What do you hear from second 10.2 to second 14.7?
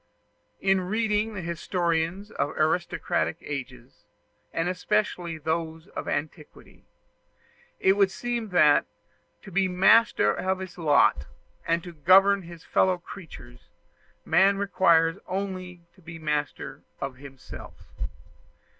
of his lot, and to govern his fellow creatures, man